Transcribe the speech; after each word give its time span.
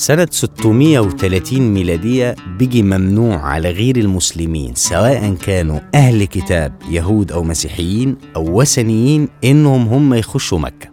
سنة 0.00 0.28
630 0.30 1.60
ميلادية 1.60 2.36
بيجي 2.58 2.82
ممنوع 2.82 3.36
على 3.36 3.70
غير 3.70 3.96
المسلمين 3.96 4.74
سواء 4.74 5.34
كانوا 5.34 5.80
أهل 5.94 6.24
كتاب 6.24 6.72
يهود 6.90 7.32
أو 7.32 7.42
مسيحيين 7.42 8.16
أو 8.36 8.60
وثنيين 8.60 9.28
إنهم 9.44 9.88
هم 9.88 10.14
يخشوا 10.14 10.58
مكة. 10.58 10.88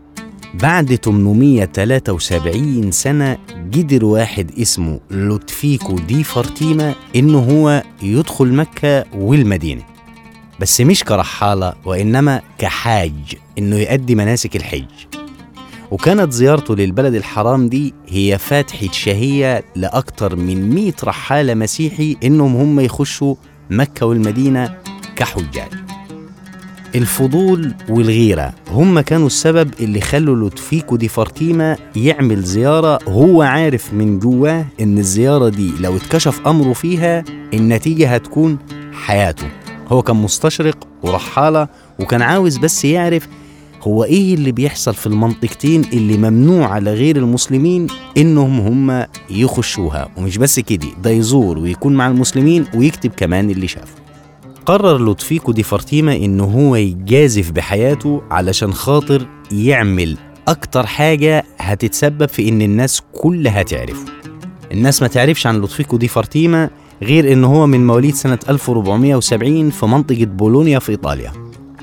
بعد 0.53 0.95
873 0.95 2.91
سنة 2.91 3.37
قدر 3.73 4.05
واحد 4.05 4.51
اسمه 4.59 4.99
لوتفيكو 5.11 5.95
دي 5.95 6.23
فارتيما 6.23 6.95
إنه 7.15 7.39
هو 7.39 7.83
يدخل 8.01 8.53
مكة 8.53 9.05
والمدينة. 9.15 9.83
بس 10.59 10.81
مش 10.81 11.03
كرحالة 11.03 11.73
وإنما 11.85 12.41
كحاج 12.57 13.13
إنه 13.57 13.75
يؤدي 13.75 14.15
مناسك 14.15 14.55
الحج. 14.55 14.85
وكانت 15.91 16.31
زيارته 16.33 16.75
للبلد 16.75 17.13
الحرام 17.15 17.69
دي 17.69 17.93
هي 18.07 18.37
فاتحة 18.37 18.87
شهية 18.91 19.63
لأكتر 19.75 20.35
من 20.35 20.69
100 20.75 20.93
رحالة 21.03 21.53
مسيحي 21.53 22.17
إنهم 22.23 22.55
هم 22.55 22.79
يخشوا 22.79 23.35
مكة 23.69 24.05
والمدينة 24.05 24.75
كحجاج. 25.15 25.69
الفضول 26.95 27.73
والغيرة 27.89 28.53
هم 28.71 28.99
كانوا 28.99 29.27
السبب 29.27 29.69
اللي 29.79 30.01
خلوا 30.01 30.35
لوتفيكو 30.35 30.95
دي 30.95 31.07
فارتيما 31.07 31.77
يعمل 31.95 32.43
زيارة 32.43 32.99
هو 33.07 33.41
عارف 33.41 33.93
من 33.93 34.19
جواه 34.19 34.65
إن 34.81 34.97
الزيارة 34.97 35.49
دي 35.49 35.71
لو 35.79 35.97
اتكشف 35.97 36.47
أمره 36.47 36.73
فيها 36.73 37.23
النتيجة 37.53 38.13
هتكون 38.15 38.57
حياته. 38.93 39.47
هو 39.87 40.01
كان 40.01 40.15
مستشرق 40.15 40.87
ورحالة 41.03 41.67
وكان 41.99 42.21
عاوز 42.21 42.57
بس 42.57 42.85
يعرف 42.85 43.27
هو 43.81 44.03
إيه 44.03 44.33
اللي 44.33 44.51
بيحصل 44.51 44.93
في 44.93 45.07
المنطقتين 45.07 45.81
اللي 45.93 46.17
ممنوع 46.17 46.67
على 46.67 46.93
غير 46.93 47.17
المسلمين 47.17 47.87
إنهم 48.17 48.59
هم 48.59 49.05
يخشوها؟ 49.29 50.09
ومش 50.17 50.37
بس 50.37 50.59
كده 50.59 50.87
ده 51.03 51.09
يزور 51.09 51.57
ويكون 51.57 51.93
مع 51.95 52.07
المسلمين 52.07 52.65
ويكتب 52.75 53.11
كمان 53.17 53.49
اللي 53.49 53.67
شافه. 53.67 53.95
قرر 54.65 54.97
لوتفيكو 54.97 55.51
دي 55.51 55.63
فارتيما 55.63 56.15
إنه 56.15 56.43
هو 56.43 56.75
يجازف 56.75 57.51
بحياته 57.51 58.21
علشان 58.31 58.73
خاطر 58.73 59.27
يعمل 59.51 60.17
أكتر 60.47 60.85
حاجة 60.85 61.43
هتتسبب 61.59 62.25
في 62.29 62.49
إن 62.49 62.61
الناس 62.61 63.01
كلها 63.13 63.63
تعرفه. 63.63 64.05
الناس 64.71 65.01
ما 65.01 65.07
تعرفش 65.07 65.47
عن 65.47 65.55
لوتفيكو 65.55 65.97
دي 65.97 66.07
فارتيما 66.07 66.69
غير 67.01 67.33
إن 67.33 67.43
هو 67.43 67.67
من 67.67 67.87
مواليد 67.87 68.15
سنة 68.15 68.39
1470 68.49 69.69
في 69.69 69.85
منطقة 69.85 70.25
بولونيا 70.25 70.79
في 70.79 70.89
إيطاليا. 70.91 71.31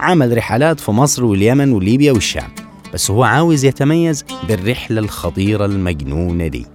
عمل 0.00 0.36
رحلات 0.36 0.80
في 0.80 0.90
مصر 0.90 1.24
واليمن 1.24 1.72
وليبيا 1.72 2.12
والشام 2.12 2.48
بس 2.94 3.10
هو 3.10 3.22
عاوز 3.24 3.64
يتميز 3.64 4.24
بالرحلة 4.48 5.00
الخطيرة 5.00 5.64
المجنونة 5.64 6.46
دي. 6.46 6.66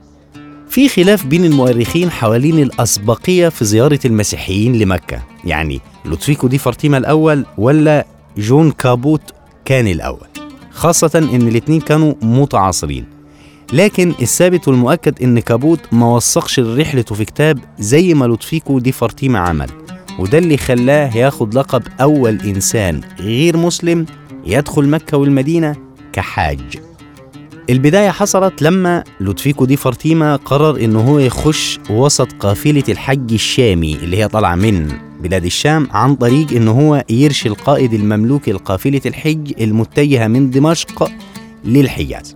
في 0.70 0.90
خلاف 0.90 1.26
بين 1.26 1.46
المؤرخين 1.46 2.12
حوالين 2.12 2.60
الأسبقية 2.60 3.50
في 3.50 3.66
زيارة 3.66 4.00
المسيحيين 4.06 4.76
لمكة 4.80 5.24
يعني 5.46 5.82
لوتفيكو 6.06 6.48
دي 6.48 6.58
فارتيما 6.58 6.98
الأول 6.98 7.46
ولا 7.58 8.06
جون 8.38 8.72
كابوت 8.72 9.22
كان 9.66 9.88
الأول 9.88 10.28
خاصة 10.72 11.12
إن 11.34 11.48
الاتنين 11.48 11.82
كانوا 11.82 12.14
متعاصرين. 12.22 13.06
لكن 13.74 14.14
الثابت 14.22 14.68
والمؤكد 14.68 15.24
إن 15.24 15.40
كابوت 15.40 15.80
ما 15.92 16.16
وثقش 16.16 16.60
رحلته 16.60 17.16
في 17.16 17.26
كتاب 17.26 17.60
زي 17.80 18.14
ما 18.14 18.26
لوتفيكو 18.26 18.80
دي 18.80 18.92
فارتيما 18.92 19.40
عمل. 19.40 19.70
وده 20.20 20.38
اللي 20.38 20.58
خلاه 20.58 21.18
ياخد 21.18 21.54
لقب 21.56 21.84
أول 22.02 22.42
إنسان 22.42 23.02
غير 23.20 23.58
مسلم 23.58 24.06
يدخل 24.46 24.90
مكة 24.90 25.18
والمدينة 25.18 25.76
كحاج. 26.14 26.60
البداية 27.70 28.10
حصلت 28.10 28.62
لما 28.62 29.04
لوتفيكو 29.20 29.66
دي 29.66 29.76
فارتيما 29.76 30.36
قرر 30.36 30.84
إنه 30.84 31.00
هو 31.00 31.20
يخش 31.20 31.80
وسط 31.90 32.28
قافلة 32.34 32.84
الحج 32.90 33.34
الشامي 33.34 33.94
اللي 33.96 34.18
هي 34.18 34.28
طالعة 34.28 34.56
من 34.56 34.92
بلاد 35.22 35.46
الشام 35.46 35.88
عن 35.92 36.16
طريق 36.16 36.52
إنه 36.54 36.72
هو 36.72 37.04
يرشي 37.10 37.50
القائد 37.50 37.94
المملوكي 37.94 38.52
لقافلة 38.52 39.02
الحج 39.06 39.62
المتجهة 39.62 40.28
من 40.28 40.50
دمشق 40.52 41.12
للحجاز 41.66 42.36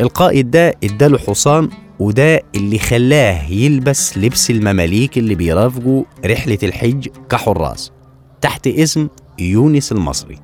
القائد 0.00 0.50
ده 0.50 0.74
اداله 0.84 1.18
حصان 1.18 1.68
وده 2.00 2.42
اللي 2.54 2.78
خلاه 2.78 3.50
يلبس 3.52 4.18
لبس 4.18 4.50
المماليك 4.50 5.18
اللي 5.18 5.34
بيرافقوا 5.34 6.04
رحلة 6.26 6.58
الحج 6.62 7.08
كحراس 7.30 7.92
تحت 8.40 8.66
اسم 8.66 9.08
يونس 9.38 9.92
المصري. 9.92 10.38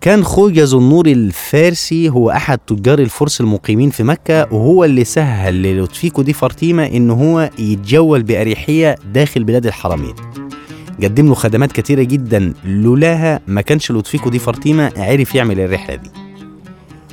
كان 0.00 0.24
خوجة 0.24 0.78
النور 0.78 1.06
الفارسي 1.06 2.08
هو 2.08 2.30
أحد 2.30 2.58
تجار 2.58 2.98
الفرس 2.98 3.40
المقيمين 3.40 3.90
في 3.90 4.02
مكة 4.02 4.54
وهو 4.54 4.84
اللي 4.84 5.04
سهل 5.04 5.62
للوتفيكو 5.62 6.22
دي 6.22 6.32
فارتيما 6.32 6.86
إن 6.86 7.10
هو 7.10 7.50
يتجول 7.58 8.22
بأريحية 8.22 8.96
داخل 9.14 9.44
بلاد 9.44 9.66
الحرمين. 9.66 10.14
قدم 11.02 11.28
له 11.28 11.34
خدمات 11.34 11.72
كتيرة 11.72 12.02
جدا 12.02 12.52
لولاها 12.64 13.40
ما 13.46 13.60
كانش 13.60 13.90
لوتفيكو 13.90 14.30
دي 14.30 14.38
فارتيما 14.38 14.92
عرف 14.96 15.34
يعمل 15.34 15.60
الرحلة 15.60 15.94
دي. 15.94 16.10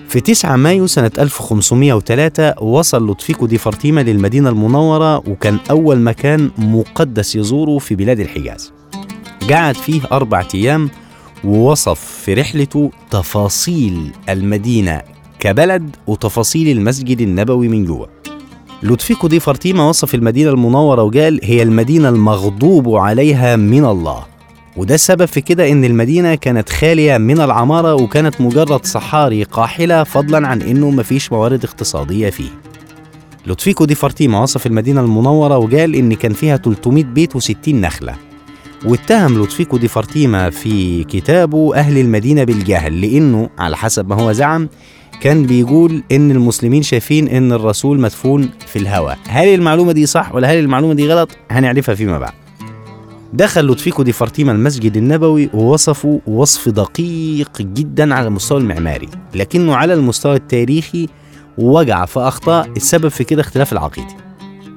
في 0.08 0.20
9 0.20 0.56
مايو 0.56 0.88
سنة 0.88 1.12
1503 1.20 2.64
وصل 2.64 3.10
لطفيكو 3.10 3.46
دي 3.46 3.58
فارتيما 3.58 4.02
للمدينة 4.02 4.50
المنورة 4.50 5.18
وكان 5.18 5.58
أول 5.72 6.00
مكان 6.00 6.52
مقدس 6.58 7.36
يزوره 7.36 7.78
في 7.78 7.96
بلاد 7.96 8.20
الحجاز. 8.20 8.74
قعد 9.50 9.76
فيه 9.76 10.02
أربعة 10.12 10.48
أيام 10.56 10.90
ووصف 11.44 12.00
في 12.00 12.34
رحلته 12.34 12.92
تفاصيل 13.12 14.12
المدينة 14.30 15.02
كبلد 15.40 15.96
وتفاصيل 16.08 16.78
المسجد 16.78 17.22
النبوي 17.22 17.68
من 17.68 17.86
جوه. 17.86 18.10
لطفيكو 18.84 19.28
دي 19.28 19.40
فارتيما 19.40 19.90
وصف 19.90 20.16
المدينة 20.16 20.50
المنورة 20.52 21.04
وقال 21.04 21.40
هي 21.44 21.64
المدينة 21.64 22.10
المغضوب 22.10 22.96
عليها 22.96 23.56
من 23.56 23.86
الله. 23.86 24.26
وده 24.78 24.96
السبب 24.96 25.26
في 25.26 25.42
كده 25.42 25.72
إن 25.72 25.86
المدينة 25.86 26.36
كانت 26.36 26.70
خالية 26.70 27.18
من 27.18 27.42
العمارة 27.42 27.94
وكانت 27.94 28.42
مجرد 28.42 28.86
صحاري 28.86 29.44
قاحلة 29.44 30.04
فضلا 30.04 30.48
عن 30.48 30.62
إنه 30.62 30.90
مفيش 30.90 31.32
موارد 31.32 31.64
اقتصادية 31.64 32.30
فيه. 32.30 32.50
لطفيكو 33.48 33.86
دي 33.86 33.96
فارتيما 33.96 34.42
وصف 34.42 34.66
المدينة 34.68 35.02
المنورة 35.02 35.58
وقال 35.58 35.96
إن 35.96 36.14
كان 36.14 36.34
فيها 36.34 36.58
300 36.58 37.04
بيت 37.04 37.38
و60 37.38 37.68
نخلة. 37.68 38.16
واتهم 38.86 39.44
لطفيكو 39.44 39.78
دي 39.78 39.88
فارتيما 39.88 40.50
في 40.50 41.04
كتابه 41.04 41.76
أهل 41.76 41.98
المدينة 41.98 42.44
بالجهل 42.44 43.02
لأنه 43.02 43.50
على 43.60 43.78
حسب 43.78 44.10
ما 44.10 44.16
هو 44.22 44.32
زعم 44.32 44.70
كان 45.22 45.46
بيقول 45.46 46.04
إن 46.12 46.32
المسلمين 46.32 46.84
شايفين 46.84 47.28
إن 47.28 47.52
الرسول 47.52 48.00
مدفون 48.00 48.50
في 48.68 48.80
الهواء. 48.80 49.18
هل 49.28 49.48
المعلومة 49.48 49.92
دي 49.92 50.06
صح 50.06 50.36
ولا 50.36 50.54
هل 50.54 50.60
المعلومة 50.60 50.94
دي 50.94 51.08
غلط؟ 51.08 51.30
هنعرفها 51.52 51.96
فيما 51.96 52.20
بعد. 52.20 52.47
دخل 53.34 53.66
لوتفيكو 53.66 54.04
دي 54.04 54.12
فارتيما 54.12 54.52
المسجد 54.52 54.98
النبوي 54.98 55.50
ووصفه 55.54 56.22
وصف 56.28 56.70
دقيق 56.70 57.62
جدا 57.62 58.16
على 58.16 58.28
المستوى 58.28 58.58
المعماري 58.62 59.10
لكنه 59.36 59.76
على 59.76 59.94
المستوى 59.94 60.36
التاريخي 60.36 61.08
وقع 61.58 62.06
في 62.06 62.20
أخطاء 62.20 62.70
السبب 62.78 63.08
في 63.08 63.24
كده 63.24 63.42
اختلاف 63.42 63.74
العقيدة. 63.74 64.08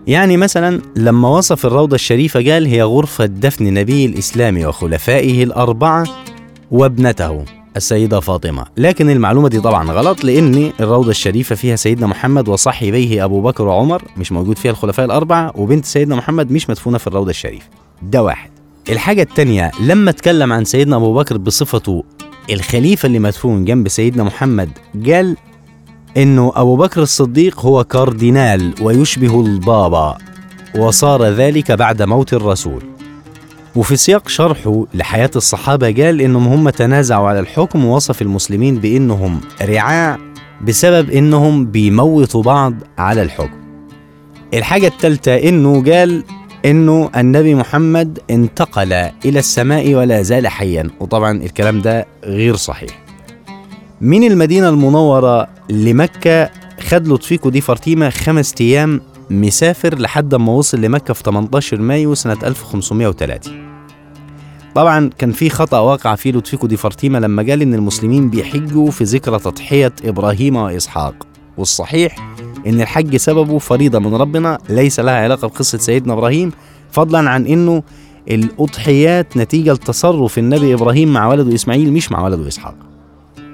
يعني 0.06 0.36
مثلا 0.36 0.80
لما 0.96 1.28
وصف 1.28 1.66
الروضة 1.66 1.94
الشريفة 1.94 2.52
قال 2.52 2.66
هي 2.66 2.82
غرفة 2.82 3.26
دفن 3.26 3.74
نبي 3.74 4.04
الإسلام 4.06 4.64
وخلفائه 4.64 5.44
الأربعة 5.44 6.04
وابنته 6.70 7.44
السيدة 7.76 8.20
فاطمة. 8.20 8.66
لكن 8.76 9.10
المعلومة 9.10 9.48
دي 9.48 9.60
طبعا 9.60 9.90
غلط 9.92 10.24
لأن 10.24 10.72
الروضة 10.80 11.10
الشريفة 11.10 11.54
فيها 11.54 11.76
سيدنا 11.76 12.06
محمد 12.06 12.48
وصاحبيه 12.48 13.24
أبو 13.24 13.40
بكر 13.42 13.66
وعمر 13.68 14.02
مش 14.16 14.32
موجود 14.32 14.58
فيها 14.58 14.70
الخلفاء 14.70 15.06
الأربعة 15.06 15.52
وبنت 15.56 15.84
سيدنا 15.84 16.16
محمد 16.16 16.52
مش 16.52 16.70
مدفونة 16.70 16.98
في 16.98 17.06
الروضة 17.06 17.30
الشريفة. 17.30 17.66
ده 18.02 18.22
واحد. 18.22 18.50
الحاجة 18.88 19.22
التانية 19.22 19.70
لما 19.80 20.10
اتكلم 20.10 20.52
عن 20.52 20.64
سيدنا 20.64 20.96
أبو 20.96 21.14
بكر 21.14 21.36
بصفته 21.36 22.04
الخليفة 22.50 23.06
اللي 23.06 23.18
مدفون 23.18 23.64
جنب 23.64 23.88
سيدنا 23.88 24.24
محمد 24.24 24.70
قال 25.06 25.36
إنه 26.16 26.52
أبو 26.56 26.76
بكر 26.76 27.02
الصديق 27.02 27.60
هو 27.60 27.84
كاردينال 27.84 28.74
ويشبه 28.82 29.40
البابا 29.40 30.18
وصار 30.78 31.24
ذلك 31.24 31.72
بعد 31.72 32.02
موت 32.02 32.32
الرسول. 32.34 32.82
وفي 33.76 33.96
سياق 33.96 34.28
شرحه 34.28 34.84
لحياة 34.94 35.30
الصحابة 35.36 35.86
قال 35.86 36.20
إنهم 36.20 36.46
هم 36.46 36.70
تنازعوا 36.70 37.28
على 37.28 37.40
الحكم 37.40 37.84
ووصف 37.84 38.22
المسلمين 38.22 38.76
بإنهم 38.76 39.40
رعاع 39.62 40.18
بسبب 40.66 41.10
إنهم 41.10 41.66
بيموتوا 41.66 42.42
بعض 42.42 42.74
على 42.98 43.22
الحكم. 43.22 43.60
الحاجة 44.54 44.86
الثالثة 44.86 45.34
إنه 45.36 45.82
قال 45.92 46.24
إنه 46.64 47.10
النبي 47.16 47.54
محمد 47.54 48.18
انتقل 48.30 48.92
إلى 48.92 49.38
السماء 49.38 49.94
ولا 49.94 50.22
زال 50.22 50.48
حيا. 50.48 50.90
وطبعا 51.00 51.42
الكلام 51.42 51.80
ده 51.80 52.06
غير 52.24 52.56
صحيح. 52.56 53.00
من 54.00 54.24
المدينة 54.24 54.68
المنورة 54.68 55.48
لمكة 55.70 56.50
خد 56.80 57.08
لطفيكو 57.08 57.48
دي 57.50 57.60
فارتيما 57.60 58.10
خمس 58.10 58.54
أيام 58.60 59.00
مسافر 59.30 59.98
لحد 59.98 60.34
ما 60.34 60.52
وصل 60.52 60.80
لمكة 60.80 61.14
في 61.14 61.22
18 61.22 61.80
مايو 61.80 62.14
سنة 62.14 62.36
1503 62.44 63.50
طبعا 64.74 65.10
كان 65.18 65.32
في 65.32 65.50
خطأ 65.50 65.78
واقع 65.78 66.14
فيه 66.14 66.32
لطفيكو 66.32 66.66
دي 66.66 66.76
فارتيما 66.76 67.18
لما 67.18 67.42
قال 67.42 67.62
إن 67.62 67.74
المسلمين 67.74 68.30
بيحجوا 68.30 68.90
في 68.90 69.04
ذكرى 69.04 69.38
تضحية 69.38 69.92
إبراهيم 70.04 70.56
وإسحاق. 70.56 71.14
والصحيح 71.58 72.29
إن 72.66 72.80
الحج 72.80 73.16
سببه 73.16 73.58
فريضة 73.58 73.98
من 73.98 74.14
ربنا 74.14 74.58
ليس 74.68 75.00
لها 75.00 75.14
علاقة 75.14 75.48
بقصة 75.48 75.78
سيدنا 75.78 76.12
إبراهيم 76.12 76.52
فضلا 76.90 77.30
عن 77.30 77.46
إنه 77.46 77.82
الأضحيات 78.30 79.36
نتيجة 79.36 79.72
لتصرف 79.72 80.38
النبي 80.38 80.74
إبراهيم 80.74 81.12
مع 81.12 81.28
ولده 81.28 81.54
إسماعيل 81.54 81.92
مش 81.92 82.12
مع 82.12 82.24
ولده 82.24 82.48
إسحاق. 82.48 82.74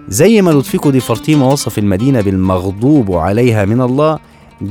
زي 0.08 0.42
ما 0.42 0.50
لطفيكو 0.50 0.90
دي 0.90 1.00
فرتيما 1.00 1.46
وصف 1.46 1.78
المدينة 1.78 2.20
بالمغضوب 2.20 3.12
عليها 3.12 3.64
من 3.64 3.80
الله 3.80 4.18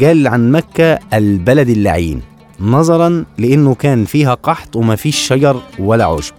قال 0.01 0.27
عن 0.27 0.51
مكة 0.51 0.99
البلد 1.13 1.69
اللعين 1.69 2.21
نظرا 2.59 3.25
لأنه 3.38 3.75
كان 3.75 4.05
فيها 4.05 4.33
قحط 4.33 4.75
وما 4.75 4.95
فيش 4.95 5.17
شجر 5.17 5.61
ولا 5.79 6.05
عشب. 6.05 6.33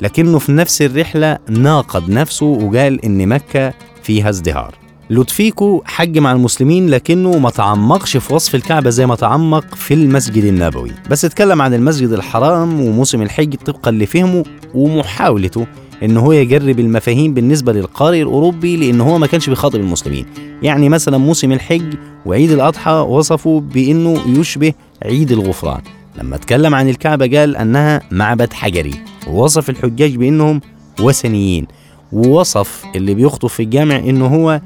لكنه 0.00 0.38
في 0.38 0.52
نفس 0.52 0.82
الرحلة 0.82 1.38
ناقض 1.48 2.10
نفسه 2.10 2.46
وقال 2.46 3.04
إن 3.04 3.28
مكة 3.28 3.72
فيها 4.02 4.28
ازدهار. 4.28 4.74
لطفيكو 5.10 5.82
حج 5.84 6.18
مع 6.18 6.32
المسلمين 6.32 6.90
لكنه 6.90 7.38
ما 7.38 7.50
تعمقش 7.50 8.16
في 8.16 8.34
وصف 8.34 8.54
الكعبة 8.54 8.90
زي 8.90 9.06
ما 9.06 9.14
تعمق 9.14 9.74
في 9.74 9.94
المسجد 9.94 10.44
النبوي. 10.44 10.90
بس 11.10 11.24
اتكلم 11.24 11.62
عن 11.62 11.74
المسجد 11.74 12.12
الحرام 12.12 12.80
وموسم 12.80 13.22
الحج 13.22 13.54
طبقا 13.54 13.90
لفهمه 13.90 14.44
ومحاولته 14.74 15.66
ان 16.02 16.16
هو 16.16 16.32
يجرب 16.32 16.80
المفاهيم 16.80 17.34
بالنسبة 17.34 17.72
للقارئ 17.72 18.22
الأوروبي 18.22 18.76
لأن 18.76 19.00
هو 19.00 19.18
ما 19.18 19.26
كانش 19.26 19.48
بيخاطب 19.48 19.80
المسلمين. 19.80 20.26
يعني 20.62 20.88
مثلا 20.88 21.18
موسم 21.18 21.52
الحج 21.52 21.94
وعيد 22.26 22.50
الأضحى 22.50 22.92
وصفوا 22.92 23.60
بإنه 23.60 24.38
يشبه 24.40 24.72
عيد 25.02 25.32
الغفران. 25.32 25.80
لما 26.18 26.36
اتكلم 26.36 26.74
عن 26.74 26.88
الكعبة 26.88 27.38
قال 27.38 27.56
أنها 27.56 28.00
معبد 28.10 28.52
حجري. 28.52 28.94
ووصف 29.28 29.70
الحجاج 29.70 30.16
بإنهم 30.16 30.60
وثنيين. 31.00 31.66
ووصف 32.12 32.84
اللي 32.96 33.14
بيخطب 33.14 33.48
في 33.48 33.62
الجامع 33.62 33.96
إنه 33.96 34.26
هو 34.26 34.60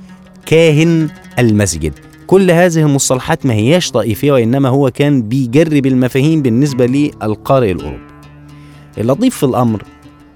كاهن 0.48 1.08
المسجد. 1.38 1.92
كل 2.26 2.50
هذه 2.50 2.78
المصطلحات 2.78 3.46
ما 3.46 3.54
هياش 3.54 3.90
طائفية 3.90 4.32
وإنما 4.32 4.68
هو 4.68 4.90
كان 4.90 5.22
بيجرب 5.22 5.86
المفاهيم 5.86 6.42
بالنسبة 6.42 6.86
للقارئ 6.86 7.72
الأوروبي. 7.72 8.02
اللطيف 8.98 9.36
في 9.36 9.42
الأمر 9.42 9.82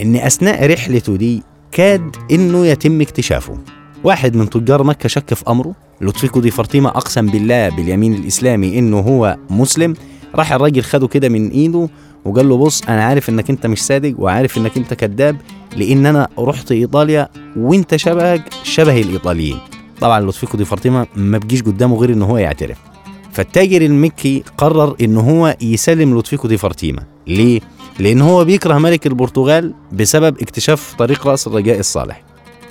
إن 0.00 0.16
أثناء 0.16 0.72
رحلته 0.72 1.16
دي 1.16 1.42
كاد 1.72 2.16
إنه 2.30 2.66
يتم 2.66 3.00
اكتشافه. 3.00 3.58
واحد 4.04 4.36
من 4.36 4.50
تجار 4.50 4.82
مكة 4.82 5.08
شك 5.08 5.34
في 5.34 5.44
أمره. 5.48 5.74
لطفيكو 6.00 6.40
دي 6.40 6.50
فرطيمه 6.50 6.88
أقسم 6.88 7.26
بالله 7.26 7.68
باليمين 7.68 8.14
الإسلامي 8.14 8.78
إنه 8.78 9.00
هو 9.00 9.36
مسلم. 9.50 9.94
راح 10.34 10.52
الراجل 10.52 10.82
خده 10.82 11.08
كده 11.08 11.28
من 11.28 11.48
إيده 11.48 11.88
وقال 12.24 12.48
له 12.48 12.56
بص 12.56 12.82
أنا 12.82 13.04
عارف 13.04 13.28
إنك 13.28 13.50
أنت 13.50 13.66
مش 13.66 13.82
صادق 13.82 14.14
وعارف 14.18 14.58
إنك 14.58 14.76
أنت 14.76 14.94
كذاب 14.94 15.36
لأن 15.76 16.06
أنا 16.06 16.28
رحت 16.38 16.72
إيطاليا 16.72 17.28
وأنت 17.56 17.96
شبهك 17.96 18.42
شبه 18.62 19.00
الإيطاليين. 19.00 19.58
طبعا 20.02 20.20
لطفيكو 20.20 20.56
دي 20.56 20.64
فرطيمه 20.64 21.06
ما 21.16 21.38
بيجيش 21.38 21.62
قدامه 21.62 21.96
غير 21.96 22.12
ان 22.12 22.22
هو 22.22 22.38
يعترف. 22.38 22.78
فالتاجر 23.32 23.82
المكي 23.82 24.44
قرر 24.58 24.96
ان 25.00 25.16
هو 25.16 25.56
يسلم 25.60 26.18
لطفيكو 26.18 26.48
دي 26.48 26.56
فرطيمه 26.56 27.02
ليه؟ 27.26 27.60
لأن 27.98 28.20
هو 28.20 28.44
بيكره 28.44 28.78
ملك 28.78 29.06
البرتغال 29.06 29.74
بسبب 29.92 30.42
اكتشاف 30.42 30.94
طريق 30.98 31.26
رأس 31.26 31.46
الرجاء 31.46 31.78
الصالح. 31.78 32.22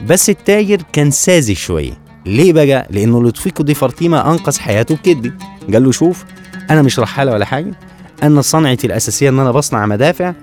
بس 0.07 0.29
التاجر 0.29 0.81
كان 0.93 1.11
ساذج 1.11 1.55
شوية. 1.55 1.91
ليه 2.25 2.53
بقى؟ 2.53 2.87
لأنه 2.89 3.23
لطفيكو 3.23 3.63
دي 3.63 3.73
فرطيمه 3.73 4.31
أنقذ 4.31 4.59
حياته 4.59 4.95
بكدبي 4.95 5.33
قال 5.73 5.83
له 5.83 5.91
شوف 5.91 6.25
أنا 6.69 6.81
مش 6.81 6.99
رحالة 6.99 7.31
ولا 7.31 7.45
حاجة. 7.45 7.79
أنا 8.23 8.41
صنعتي 8.41 8.87
الأساسية 8.87 9.29
إن 9.29 9.39
أنا 9.39 9.51
بصنع 9.51 9.85
مدافع. 9.85 10.33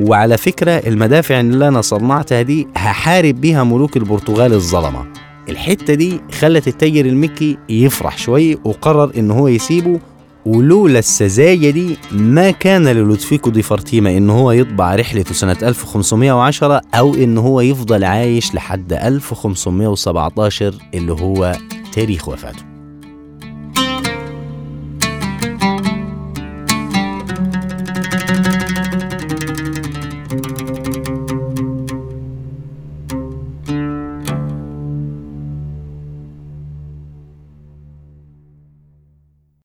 وعلى 0.00 0.36
فكرة 0.38 0.70
المدافع 0.72 1.40
اللي 1.40 1.68
أنا 1.68 1.80
صنعتها 1.80 2.42
دي 2.42 2.68
هحارب 2.76 3.40
بيها 3.40 3.64
ملوك 3.64 3.96
البرتغال 3.96 4.52
الظلمة. 4.52 5.04
الحتة 5.48 5.94
دي 5.94 6.20
خلت 6.38 6.68
التاجر 6.68 7.04
المكي 7.06 7.58
يفرح 7.68 8.18
شوية 8.18 8.56
وقرر 8.64 9.12
إن 9.16 9.30
هو 9.30 9.48
يسيبه 9.48 10.00
ولولا 10.46 10.98
السذاجة 10.98 11.70
دي 11.70 11.96
ما 12.12 12.50
كان 12.50 12.88
للودفيكو 12.88 13.50
دي 13.50 13.62
فرتيما 13.62 14.16
إن 14.16 14.30
هو 14.30 14.52
يطبع 14.52 14.94
رحلته 14.94 15.34
سنة 15.34 15.56
1510 15.62 16.80
أو 16.94 17.14
إن 17.14 17.38
هو 17.38 17.60
يفضل 17.60 18.04
عايش 18.04 18.54
لحد 18.54 18.92
1517 18.92 20.74
اللي 20.94 21.12
هو 21.12 21.56
تاريخ 21.92 22.28
وفاته. 22.28 22.71